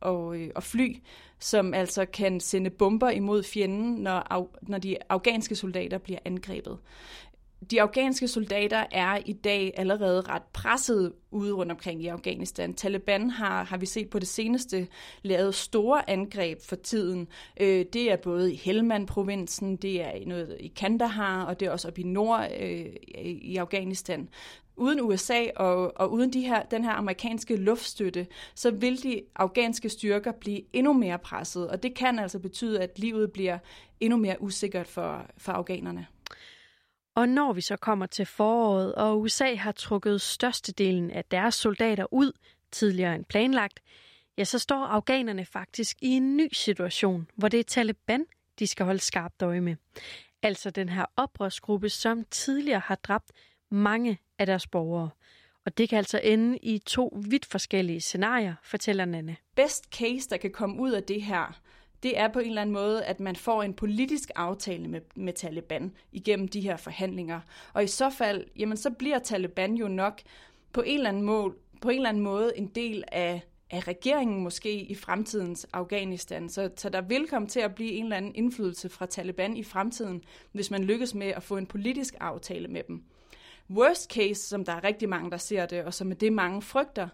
og, 0.00 0.36
øh, 0.36 0.50
og 0.54 0.62
fly, 0.62 0.96
som 1.38 1.74
altså 1.74 2.04
kan 2.04 2.40
sende 2.40 2.70
bomber 2.70 3.10
imod 3.10 3.42
fjenden, 3.42 3.94
når, 3.94 4.48
når 4.62 4.78
de 4.78 4.96
afghanske 5.08 5.54
soldater 5.54 5.98
bliver 5.98 6.18
angrebet. 6.24 6.78
De 7.70 7.82
afghanske 7.82 8.28
soldater 8.28 8.84
er 8.90 9.18
i 9.26 9.32
dag 9.32 9.72
allerede 9.76 10.20
ret 10.20 10.42
presset 10.42 11.12
ude 11.30 11.52
rundt 11.52 11.72
omkring 11.72 12.02
i 12.02 12.06
Afghanistan. 12.06 12.74
Taliban 12.74 13.30
har, 13.30 13.64
har 13.64 13.76
vi 13.76 13.86
set 13.86 14.10
på 14.10 14.18
det 14.18 14.28
seneste, 14.28 14.88
lavet 15.22 15.54
store 15.54 16.10
angreb 16.10 16.58
for 16.62 16.76
tiden. 16.76 17.28
Øh, 17.60 17.84
det 17.92 18.12
er 18.12 18.16
både 18.16 18.52
i 18.52 18.56
Helmand-provinsen, 18.56 19.76
det 19.76 20.02
er 20.02 20.10
i 20.10 20.24
noget 20.24 20.56
i 20.60 20.68
Kandahar, 20.68 21.44
og 21.44 21.60
det 21.60 21.66
er 21.66 21.72
også 21.72 21.88
op 21.88 21.98
i 21.98 22.02
nord 22.02 22.48
øh, 22.60 22.86
i 23.24 23.56
Afghanistan 23.56 24.28
uden 24.80 25.00
USA 25.00 25.46
og, 25.56 25.92
og 25.96 26.12
uden 26.12 26.32
de 26.32 26.40
her, 26.40 26.62
den 26.62 26.84
her 26.84 26.92
amerikanske 26.92 27.56
luftstøtte, 27.56 28.26
så 28.54 28.70
vil 28.70 29.02
de 29.02 29.22
afghanske 29.36 29.88
styrker 29.88 30.32
blive 30.32 30.60
endnu 30.72 30.92
mere 30.92 31.18
presset, 31.18 31.68
og 31.68 31.82
det 31.82 31.94
kan 31.94 32.18
altså 32.18 32.38
betyde, 32.38 32.80
at 32.82 32.98
livet 32.98 33.32
bliver 33.32 33.58
endnu 34.00 34.16
mere 34.16 34.42
usikkert 34.42 34.86
for, 34.86 35.26
for 35.38 35.52
afghanerne. 35.52 36.06
Og 37.14 37.28
når 37.28 37.52
vi 37.52 37.60
så 37.60 37.76
kommer 37.76 38.06
til 38.06 38.26
foråret, 38.26 38.94
og 38.94 39.20
USA 39.20 39.54
har 39.54 39.72
trukket 39.72 40.20
størstedelen 40.20 41.10
af 41.10 41.24
deres 41.24 41.54
soldater 41.54 42.14
ud 42.14 42.32
tidligere 42.72 43.14
end 43.14 43.24
planlagt, 43.24 43.80
ja, 44.38 44.44
så 44.44 44.58
står 44.58 44.84
afghanerne 44.84 45.44
faktisk 45.44 45.96
i 46.02 46.08
en 46.08 46.36
ny 46.36 46.48
situation, 46.52 47.28
hvor 47.36 47.48
det 47.48 47.60
er 47.60 47.64
Taliban, 47.64 48.24
de 48.58 48.66
skal 48.66 48.86
holde 48.86 49.00
skarpt 49.00 49.42
øje 49.42 49.60
med. 49.60 49.76
Altså 50.42 50.70
den 50.70 50.88
her 50.88 51.04
oprørsgruppe, 51.16 51.88
som 51.88 52.24
tidligere 52.30 52.80
har 52.84 52.94
dræbt 52.94 53.32
mange 53.70 54.18
af 54.40 54.46
deres 54.46 54.66
borgere. 54.66 55.10
Og 55.64 55.78
det 55.78 55.88
kan 55.88 55.98
altså 55.98 56.20
ende 56.24 56.58
i 56.58 56.78
to 56.78 57.18
vidt 57.28 57.46
forskellige 57.46 58.00
scenarier, 58.00 58.54
fortæller 58.62 59.04
Nanne. 59.04 59.36
Best 59.56 59.84
case, 59.94 60.28
der 60.30 60.36
kan 60.36 60.50
komme 60.50 60.80
ud 60.80 60.90
af 60.90 61.02
det 61.02 61.22
her, 61.22 61.60
det 62.02 62.18
er 62.18 62.28
på 62.28 62.38
en 62.38 62.48
eller 62.48 62.62
anden 62.62 62.72
måde, 62.72 63.04
at 63.04 63.20
man 63.20 63.36
får 63.36 63.62
en 63.62 63.74
politisk 63.74 64.30
aftale 64.36 64.88
med, 64.88 65.00
med 65.16 65.32
Taliban 65.32 65.92
igennem 66.12 66.48
de 66.48 66.60
her 66.60 66.76
forhandlinger. 66.76 67.40
Og 67.72 67.84
i 67.84 67.86
så 67.86 68.10
fald, 68.10 68.44
jamen 68.56 68.76
så 68.76 68.90
bliver 68.90 69.18
Taliban 69.18 69.74
jo 69.74 69.88
nok 69.88 70.20
på 70.72 70.82
en 70.82 70.96
eller 70.96 71.08
anden 71.08 71.22
måde, 71.22 71.54
på 71.82 71.88
en 71.88 71.96
eller 71.96 72.08
anden 72.08 72.22
måde 72.22 72.52
en 72.56 72.66
del 72.66 73.04
af, 73.12 73.42
af 73.70 73.88
regeringen 73.88 74.42
måske 74.42 74.80
i 74.80 74.94
fremtidens 74.94 75.66
Afghanistan. 75.72 76.48
Så, 76.48 76.70
så 76.76 76.88
der 76.88 77.00
vil 77.00 77.28
komme 77.28 77.48
til 77.48 77.60
at 77.60 77.74
blive 77.74 77.92
en 77.92 78.04
eller 78.04 78.16
anden 78.16 78.34
indflydelse 78.34 78.88
fra 78.88 79.06
Taliban 79.06 79.56
i 79.56 79.62
fremtiden, 79.62 80.22
hvis 80.52 80.70
man 80.70 80.84
lykkes 80.84 81.14
med 81.14 81.26
at 81.26 81.42
få 81.42 81.56
en 81.56 81.66
politisk 81.66 82.14
aftale 82.20 82.68
med 82.68 82.82
dem. 82.88 83.04
Worst 83.70 84.10
case, 84.10 84.48
som 84.48 84.64
der 84.64 84.72
er 84.72 84.84
rigtig 84.84 85.08
mange, 85.08 85.30
der 85.30 85.36
ser 85.36 85.66
det, 85.66 85.84
og 85.84 85.94
som 85.94 86.10
er 86.10 86.14
det, 86.14 86.32
mange 86.32 86.62
frygter, 86.62 87.08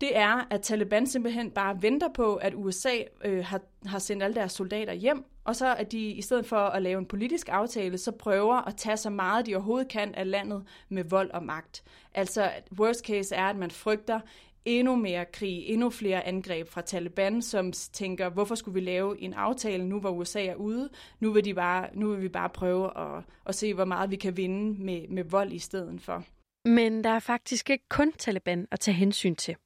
det 0.00 0.16
er, 0.16 0.46
at 0.50 0.62
Taliban 0.62 1.06
simpelthen 1.06 1.50
bare 1.50 1.82
venter 1.82 2.08
på, 2.14 2.34
at 2.34 2.54
USA 2.54 2.96
øh, 3.24 3.44
har, 3.44 3.60
har 3.86 3.98
sendt 3.98 4.22
alle 4.22 4.34
deres 4.34 4.52
soldater 4.52 4.92
hjem, 4.92 5.24
og 5.44 5.56
så 5.56 5.74
at 5.74 5.92
de 5.92 5.98
i 5.98 6.22
stedet 6.22 6.46
for 6.46 6.56
at 6.56 6.82
lave 6.82 6.98
en 6.98 7.06
politisk 7.06 7.48
aftale, 7.48 7.98
så 7.98 8.12
prøver 8.12 8.68
at 8.68 8.76
tage 8.76 8.96
så 8.96 9.10
meget, 9.10 9.46
de 9.46 9.54
overhovedet 9.54 9.88
kan 9.88 10.14
af 10.14 10.30
landet 10.30 10.64
med 10.88 11.04
vold 11.04 11.30
og 11.30 11.42
magt. 11.44 11.84
Altså, 12.14 12.50
worst 12.78 13.06
case 13.06 13.34
er, 13.34 13.46
at 13.46 13.56
man 13.56 13.70
frygter 13.70 14.20
endnu 14.64 14.96
mere 14.96 15.24
krig, 15.24 15.66
endnu 15.66 15.90
flere 15.90 16.26
angreb 16.26 16.68
fra 16.68 16.80
Taliban, 16.80 17.42
som 17.42 17.72
tænker, 17.72 18.28
hvorfor 18.28 18.54
skulle 18.54 18.74
vi 18.74 18.80
lave 18.80 19.20
en 19.20 19.34
aftale 19.34 19.84
nu, 19.84 20.00
hvor 20.00 20.10
USA 20.10 20.44
er 20.44 20.54
ude? 20.54 20.88
Nu 21.20 21.32
vil, 21.32 21.44
de 21.44 21.54
bare, 21.54 21.88
nu 21.94 22.10
vil 22.10 22.22
vi 22.22 22.28
bare 22.28 22.48
prøve 22.48 22.98
at, 22.98 23.24
at 23.46 23.54
se, 23.54 23.74
hvor 23.74 23.84
meget 23.84 24.10
vi 24.10 24.16
kan 24.16 24.36
vinde 24.36 24.84
med, 24.84 25.08
med 25.08 25.24
vold 25.24 25.52
i 25.52 25.58
stedet 25.58 26.00
for. 26.00 26.24
Men 26.64 27.04
der 27.04 27.10
er 27.10 27.18
faktisk 27.18 27.70
ikke 27.70 27.84
kun 27.88 28.12
Taliban 28.12 28.66
at 28.70 28.80
tage 28.80 28.94
hensyn 28.94 29.34
til. 29.34 29.56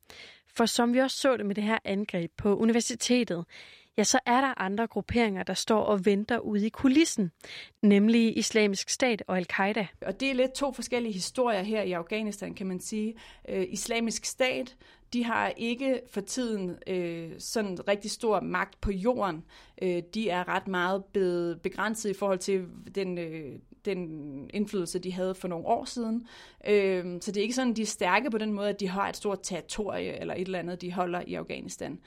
For 0.57 0.67
som 0.67 0.95
vi 0.95 0.99
også 0.99 1.17
så 1.17 1.37
det 1.37 1.47
med 1.47 1.55
det 1.55 1.65
her 1.65 1.79
angreb 1.85 2.31
på 2.37 2.57
universitetet, 2.57 3.45
ja, 3.99 4.05
så 4.05 4.19
er 4.27 4.41
der 4.41 4.61
andre 4.61 4.87
grupperinger, 4.87 5.43
der 5.43 5.55
står 5.55 5.83
og 5.83 6.07
venter 6.07 6.39
ude 6.39 6.67
i 6.67 6.69
kulissen, 6.69 7.33
nemlig 7.83 8.39
Islamisk 8.39 8.89
Stat 8.89 9.23
og 9.27 9.39
Al-Qaida. 9.39 9.87
Og 10.07 10.21
det 10.21 10.31
er 10.31 10.35
lidt 10.35 10.53
to 10.53 10.73
forskellige 10.73 11.13
historier 11.13 11.63
her 11.63 11.83
i 11.83 11.93
Afghanistan, 11.93 12.55
kan 12.55 12.67
man 12.67 12.81
sige. 12.81 13.15
Øh, 13.49 13.67
Islamisk 13.69 14.25
Stat, 14.25 14.77
de 15.13 15.25
har 15.25 15.53
ikke 15.57 16.01
for 16.11 16.21
tiden 16.21 16.77
øh, 16.87 17.31
sådan 17.39 17.89
rigtig 17.89 18.11
stor 18.11 18.41
magt 18.41 18.81
på 18.81 18.91
jorden. 18.91 19.45
Øh, 19.83 20.03
de 20.15 20.31
er 20.31 20.49
ret 20.49 20.69
meget 20.69 21.05
begrænset 21.63 22.11
i 22.11 22.15
forhold 22.15 22.39
til 22.39 22.67
den, 22.95 23.19
øh, 23.19 23.59
den 23.85 24.51
indflydelse, 24.55 24.99
de 24.99 25.13
havde 25.13 25.35
for 25.35 25.49
nogle 25.49 25.67
år 25.67 25.85
siden. 25.85 26.27
Øh, 26.69 27.05
så 27.21 27.33
det 27.33 27.37
er 27.37 27.43
ikke 27.43 27.55
sådan, 27.55 27.75
de 27.75 27.83
er 27.83 27.87
stærke 27.87 28.31
på 28.31 28.39
den 28.39 28.53
måde, 28.53 28.69
at 28.69 28.81
de 28.81 28.89
har 28.89 29.09
et 29.09 29.17
stort 29.17 29.39
territorie 29.43 30.21
eller 30.21 30.35
et 30.35 30.41
eller 30.41 30.59
andet, 30.59 30.81
de 30.81 30.93
holder 30.93 31.23
i 31.27 31.35
Afghanistan. 31.35 31.99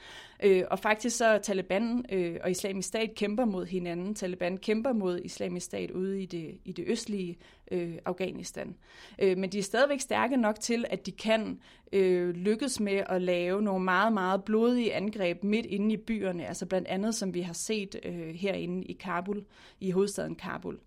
Øh, 0.42 0.64
og 0.70 0.78
faktisk 0.78 1.16
så 1.16 1.38
Taliban 1.42 2.04
øh, 2.12 2.36
og 2.42 2.50
Islamisk 2.50 2.88
Stat 2.88 3.14
kæmper 3.14 3.44
mod 3.44 3.66
hinanden. 3.66 4.14
Taliban 4.14 4.58
kæmper 4.58 4.92
mod 4.92 5.20
Islamisk 5.24 5.66
Stat 5.66 5.90
ude 5.90 6.22
i 6.22 6.26
det, 6.26 6.58
i 6.64 6.72
det 6.72 6.84
østlige 6.88 7.38
øh, 7.70 7.94
Afghanistan. 8.04 8.76
Øh, 9.18 9.38
men 9.38 9.52
de 9.52 9.58
er 9.58 9.62
stadigvæk 9.62 10.00
stærke 10.00 10.36
nok 10.36 10.60
til, 10.60 10.84
at 10.90 11.06
de 11.06 11.12
kan 11.12 11.60
øh, 11.92 12.30
lykkes 12.30 12.80
med 12.80 13.02
at 13.06 13.22
lave 13.22 13.62
nogle 13.62 13.84
meget, 13.84 14.12
meget 14.12 14.44
blodige 14.44 14.94
angreb 14.94 15.44
midt 15.44 15.66
inde 15.66 15.92
i 15.92 15.96
byerne, 15.96 16.46
altså 16.46 16.66
blandt 16.66 16.88
andet 16.88 17.14
som 17.14 17.34
vi 17.34 17.40
har 17.40 17.52
set 17.52 17.96
øh, 18.04 18.34
herinde 18.34 18.84
i 18.84 18.92
Kabul, 18.92 19.44
i 19.80 19.90
hovedstaden 19.90 20.34
Kabul. 20.34 20.78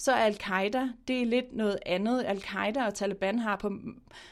Så 0.00 0.12
er 0.12 0.16
al-Qaida, 0.16 0.88
det 1.08 1.22
er 1.22 1.26
lidt 1.26 1.56
noget 1.56 1.78
andet. 1.86 2.24
Al-Qaida 2.26 2.86
og 2.86 2.94
Taliban 2.94 3.38
har, 3.38 3.56
på, 3.56 3.72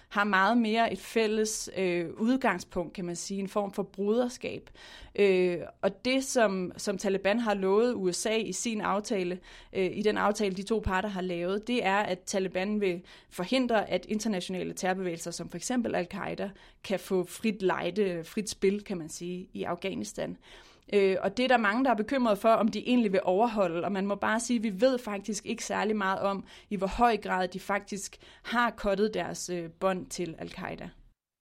har 0.08 0.24
meget 0.24 0.58
mere 0.58 0.92
et 0.92 0.98
fælles 0.98 1.70
øh, 1.76 2.10
udgangspunkt, 2.16 2.92
kan 2.92 3.04
man 3.04 3.16
sige, 3.16 3.40
en 3.40 3.48
form 3.48 3.72
for 3.72 3.82
bruderskab. 3.82 4.70
Øh, 5.14 5.58
og 5.82 6.04
det, 6.04 6.24
som, 6.24 6.72
som 6.76 6.98
Taliban 6.98 7.38
har 7.38 7.54
lovet 7.54 7.94
USA 7.94 8.36
i 8.36 8.52
sin 8.52 8.80
aftale, 8.80 9.38
øh, 9.72 9.90
i 9.96 10.02
den 10.02 10.16
aftale, 10.16 10.54
de 10.54 10.62
to 10.62 10.80
parter 10.84 11.08
har 11.08 11.22
lavet, 11.22 11.66
det 11.66 11.84
er, 11.84 11.98
at 11.98 12.18
Taliban 12.18 12.80
vil 12.80 13.02
forhindre, 13.30 13.90
at 13.90 14.06
internationale 14.08 14.72
terrorbevægelser, 14.72 15.30
som 15.30 15.50
for 15.50 15.56
eksempel 15.56 15.94
Al-Qaida, 15.94 16.50
kan 16.84 17.00
få 17.00 17.24
frit 17.24 17.62
lejde, 17.62 18.24
frit 18.24 18.50
spil, 18.50 18.84
kan 18.84 18.98
man 18.98 19.08
sige, 19.08 19.48
i 19.52 19.62
Afghanistan. 19.62 20.36
Øh, 20.92 21.16
og 21.20 21.36
det 21.36 21.44
er 21.44 21.48
der 21.48 21.56
mange, 21.56 21.84
der 21.84 21.90
er 21.90 21.94
bekymret 21.94 22.38
for, 22.38 22.48
om 22.48 22.68
de 22.68 22.88
egentlig 22.88 23.12
vil 23.12 23.20
overholde. 23.22 23.84
Og 23.84 23.92
man 23.92 24.06
må 24.06 24.14
bare 24.14 24.40
sige, 24.40 24.56
at 24.56 24.62
vi 24.62 24.80
ved 24.80 24.98
faktisk 24.98 25.46
ikke 25.46 25.64
særlig 25.64 25.96
meget 25.96 26.20
om, 26.20 26.44
i 26.70 26.76
hvor 26.76 26.86
høj 26.86 27.16
grad 27.16 27.48
de 27.48 27.60
faktisk 27.60 28.16
har 28.42 28.70
kottet 28.70 29.14
deres 29.14 29.50
øh, 29.50 29.70
bånd 29.70 30.06
til 30.06 30.34
al-Qaida. 30.38 30.88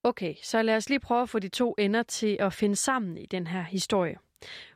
Okay, 0.04 0.36
så 0.44 0.62
lad 0.62 0.75
os 0.75 0.89
lige 0.89 1.00
prøve 1.00 1.22
at 1.22 1.30
få 1.30 1.39
de 1.39 1.50
to 1.50 1.75
ender 1.77 2.04
til 2.04 2.38
at 2.39 2.54
finde 2.54 2.75
sammen 2.75 3.18
i 3.18 3.25
den 3.25 3.48
her 3.48 3.62
historie. 3.62 4.18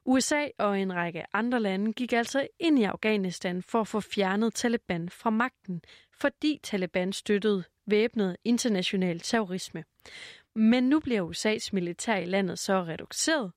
USA 0.06 0.48
og 0.60 0.80
en 0.80 0.94
række 0.94 1.24
andre 1.34 1.60
lande 1.60 1.94
gik 1.94 2.13
altså 2.13 2.48
ind 2.60 2.80
i 2.80 2.84
Afghanistan 2.84 3.63
for 3.63 3.82
at 3.82 3.88
få 3.88 4.00
fjernet 4.00 4.54
Taliban 4.54 5.10
fra 5.10 5.30
magten, 5.30 5.82
fordi 6.20 6.60
Taliban 6.63 7.13
støttede 7.13 7.63
væbnet 7.88 8.38
international 8.44 9.20
terrorisme. 9.20 9.84
Men 10.56 10.84
nu 10.84 11.00
bliver 11.00 11.32
USA's 11.32 11.70
militær 11.74 12.16
i 12.16 12.25
landet 12.25 12.60
så 12.60 12.84
reduceret, 12.84 13.51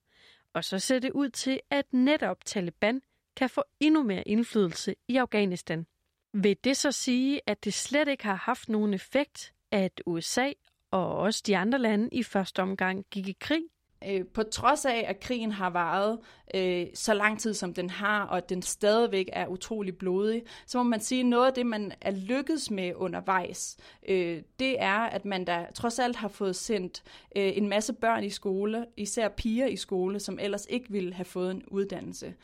og 0.54 0.64
så 0.64 0.78
ser 0.78 0.98
det 0.98 1.12
ud 1.12 1.28
til, 1.28 1.60
at 1.70 1.92
netop 1.92 2.44
Taliban 2.44 3.02
kan 3.36 3.50
få 3.50 3.62
endnu 3.80 4.02
mere 4.02 4.28
indflydelse 4.28 4.94
i 5.08 5.16
Afghanistan. 5.16 5.86
Vil 6.32 6.56
det 6.64 6.76
så 6.76 6.92
sige, 6.92 7.40
at 7.46 7.64
det 7.64 7.74
slet 7.74 8.08
ikke 8.08 8.24
har 8.24 8.34
haft 8.34 8.68
nogen 8.68 8.94
effekt, 8.94 9.54
at 9.70 10.02
USA 10.06 10.52
og 10.90 11.16
også 11.16 11.42
de 11.46 11.56
andre 11.56 11.78
lande 11.78 12.08
i 12.12 12.22
første 12.22 12.62
omgang 12.62 13.04
gik 13.10 13.28
i 13.28 13.36
krig? 13.40 13.62
Øh, 14.08 14.26
på 14.26 14.42
trods 14.42 14.84
af, 14.84 15.04
at 15.08 15.20
krigen 15.20 15.52
har 15.52 15.70
varet 15.70 16.18
øh, 16.54 16.86
så 16.94 17.14
lang 17.14 17.40
tid, 17.40 17.54
som 17.54 17.74
den 17.74 17.90
har, 17.90 18.22
og 18.22 18.36
at 18.36 18.48
den 18.48 18.62
stadigvæk 18.62 19.28
er 19.32 19.46
utrolig 19.46 19.96
blodig, 19.96 20.42
så 20.66 20.78
må 20.78 20.84
man 20.84 21.00
sige, 21.00 21.20
at 21.20 21.26
noget 21.26 21.46
af 21.46 21.52
det, 21.52 21.66
man 21.66 21.92
er 22.00 22.10
lykkedes 22.10 22.70
med 22.70 22.92
undervejs, 22.96 23.76
øh, 24.08 24.42
det 24.58 24.82
er, 24.82 24.98
at 24.98 25.24
man 25.24 25.44
da 25.44 25.66
trods 25.74 25.98
alt 25.98 26.16
har 26.16 26.28
fået 26.28 26.56
sendt 26.56 27.02
øh, 27.36 27.52
en 27.56 27.68
masse 27.68 27.92
børn 27.92 28.24
i 28.24 28.30
skole, 28.30 28.86
især 28.96 29.28
piger 29.28 29.66
i 29.66 29.76
skole, 29.76 30.20
som 30.20 30.38
ellers 30.42 30.66
ikke 30.70 30.90
ville 30.90 31.14
have 31.14 31.24
fået 31.24 31.50
en 31.50 31.62
uddannelse. 31.68 32.34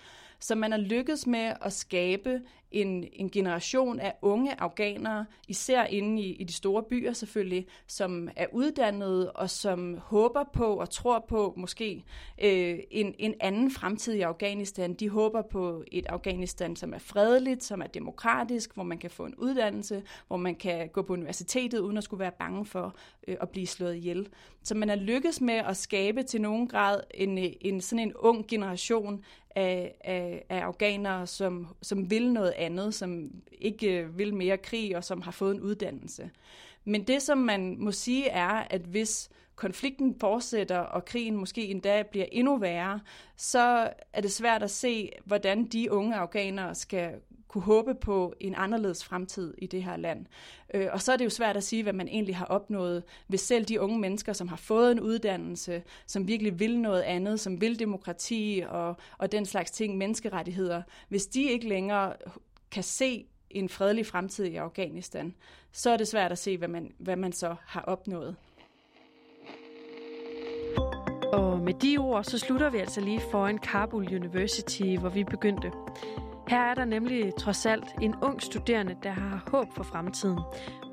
Så 0.41 0.55
man 0.55 0.73
er 0.73 0.77
lykkedes 0.77 1.27
med 1.27 1.53
at 1.63 1.73
skabe 1.73 2.41
en, 2.71 3.05
en 3.13 3.31
generation 3.31 4.01
af 4.01 4.15
unge 4.23 4.61
afghanere, 4.61 5.27
især 5.49 5.85
inde 5.85 6.23
i, 6.23 6.33
i 6.33 6.45
de 6.45 6.53
store 6.53 6.83
byer 6.83 7.13
selvfølgelig, 7.13 7.67
som 7.87 8.29
er 8.37 8.47
uddannede 8.53 9.33
og 9.33 9.51
som 9.51 9.99
håber 9.99 10.45
på 10.53 10.75
og 10.75 10.91
tror 10.91 11.25
på 11.29 11.55
måske 11.57 12.05
øh, 12.43 12.79
en, 12.91 13.15
en 13.19 13.35
anden 13.41 13.71
fremtid 13.71 14.15
i 14.15 14.21
Afghanistan. 14.21 14.95
De 14.95 15.09
håber 15.09 15.43
på 15.43 15.85
et 15.93 16.07
Afghanistan, 16.07 16.77
som 16.77 16.95
er 16.95 16.99
fredeligt, 16.99 17.65
som 17.65 17.83
er 17.83 17.87
demokratisk, 17.87 18.75
hvor 18.75 18.85
man 18.85 18.99
kan 18.99 19.11
få 19.11 19.25
en 19.25 19.35
uddannelse, 19.35 20.03
hvor 20.29 20.37
man 20.37 20.55
kan 20.55 20.89
gå 20.89 21.03
på 21.03 21.13
universitetet 21.13 21.79
uden 21.79 21.97
at 21.97 22.05
skulle 22.05 22.21
være 22.21 22.33
bange 22.39 22.67
for 22.67 22.97
øh, 23.29 23.37
at 23.41 23.49
blive 23.49 23.67
slået 23.67 23.97
ihjel. 23.97 24.29
Så 24.63 24.75
man 24.75 24.91
er 24.91 24.95
lykkedes 24.95 25.41
med 25.41 25.55
at 25.55 25.77
skabe 25.77 26.23
til 26.23 26.41
nogen 26.41 26.69
grad 26.69 27.01
en, 27.15 27.39
en 27.61 27.81
sådan 27.81 28.09
en 28.09 28.15
ung 28.15 28.47
generation 28.49 29.25
af, 29.61 29.95
af, 30.05 30.45
af 30.49 30.59
afghanere, 30.59 31.27
som, 31.27 31.77
som 31.83 32.11
vil 32.11 32.33
noget 32.33 32.51
andet, 32.51 32.95
som 32.95 33.31
ikke 33.53 33.99
øh, 33.99 34.19
vil 34.19 34.35
mere 34.35 34.59
krig 34.59 34.97
og 34.97 35.05
som 35.05 35.23
har 35.23 35.31
fået 35.31 35.55
en 35.55 35.61
uddannelse. 35.61 36.31
Men 36.85 37.05
det, 37.05 37.23
som 37.23 37.39
man 37.39 37.77
må 37.79 37.93
sige, 37.93 38.29
er, 38.29 38.67
at 38.71 38.81
hvis 38.81 39.31
konflikten 39.57 40.17
fortsætter, 40.21 40.79
og 40.79 41.05
krigen 41.05 41.37
måske 41.37 41.67
endda 41.67 42.03
bliver 42.03 42.27
endnu 42.33 42.57
værre, 42.57 43.01
så 43.37 43.93
er 44.13 44.21
det 44.21 44.33
svært 44.33 44.63
at 44.63 44.71
se, 44.71 45.11
hvordan 45.25 45.65
de 45.65 45.93
unge 45.93 46.17
afghanere 46.17 46.75
skal 46.75 47.15
kunne 47.51 47.63
håbe 47.63 47.95
på 47.95 48.35
en 48.41 48.55
anderledes 48.55 49.05
fremtid 49.05 49.55
i 49.59 49.67
det 49.67 49.83
her 49.83 49.97
land. 49.97 50.27
Øh, 50.75 50.89
og 50.93 51.03
så 51.03 51.13
er 51.13 51.17
det 51.17 51.25
jo 51.25 51.31
svært 51.31 51.57
at 51.57 51.65
sige, 51.65 51.83
hvad 51.83 51.93
man 51.93 52.09
egentlig 52.09 52.37
har 52.37 52.45
opnået, 52.45 53.03
hvis 53.27 53.41
selv 53.41 53.65
de 53.65 53.81
unge 53.81 53.99
mennesker, 53.99 54.33
som 54.33 54.49
har 54.49 54.57
fået 54.57 54.93
en 54.93 55.01
uddannelse, 55.01 55.83
som 56.07 56.29
virkelig 56.29 56.59
vil 56.61 56.79
noget 56.79 57.03
andet, 57.03 57.41
som 57.41 57.61
vil 57.61 57.79
demokrati 57.79 58.63
og, 58.69 58.97
og 59.19 59.33
den 59.33 59.47
slags 59.47 59.71
ting, 59.71 59.97
menneskerettigheder, 59.97 60.83
hvis 61.09 61.27
de 61.27 61.43
ikke 61.43 61.69
længere 61.69 62.13
kan 62.71 62.83
se 62.83 63.27
en 63.51 63.69
fredelig 63.69 64.07
fremtid 64.07 64.45
i 64.45 64.57
Afghanistan, 64.57 65.35
så 65.73 65.91
er 65.91 65.97
det 65.97 66.09
svært 66.09 66.33
at 66.33 66.39
se, 66.39 66.59
hvad 66.59 66.69
man, 66.69 66.93
hvad 66.99 67.17
man 67.17 67.33
så 67.33 67.55
har 67.67 67.81
opnået. 67.83 68.37
Og 71.33 71.59
med 71.61 71.75
de 71.75 71.99
ord, 71.99 72.25
så 72.25 72.39
slutter 72.39 72.71
vi 72.71 72.79
altså 72.79 73.01
lige 73.01 73.21
foran 73.31 73.59
Kabul 73.59 74.15
University, 74.15 74.97
hvor 74.97 75.09
vi 75.09 75.25
begyndte. 75.25 75.73
Her 76.51 76.71
er 76.71 76.75
der 76.75 76.85
nemlig 76.85 77.35
trods 77.35 77.67
alt 77.67 77.85
en 78.01 78.15
ung 78.23 78.43
studerende, 78.43 78.97
der 79.03 79.11
har 79.11 79.45
håb 79.51 79.67
for 79.77 79.83
fremtiden. 79.83 80.39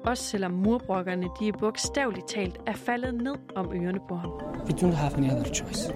Også 0.05 0.23
selvom 0.23 0.51
murbrokkerne 0.51 1.27
de 1.39 1.51
bogstaveligt 1.59 2.27
talt 2.27 2.59
er 2.65 2.73
faldet 2.73 3.13
ned 3.13 3.35
om 3.55 3.71
ørerne 3.73 3.99
på 4.07 4.15
ham. 4.15 4.31
We 4.65 4.73
don't 4.73 4.95
have 4.95 5.13
any 5.17 5.31
other 5.31 5.53
choice. 5.53 5.93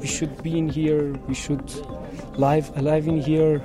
We 0.00 0.06
should 0.06 0.42
be 0.42 0.48
in 0.48 0.70
here. 0.70 1.12
We 1.28 1.34
should 1.34 1.68
live 2.38 2.64
alive 2.76 3.08
in 3.08 3.22
here. 3.22 3.60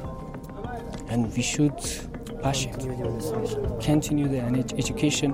And 1.10 1.26
we 1.26 1.42
should 1.42 2.08
passion. 2.44 2.74
Continue 3.82 4.28
the 4.28 4.64
education. 4.78 5.34